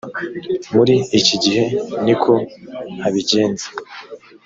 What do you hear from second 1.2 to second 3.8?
gihe ni ko abigenza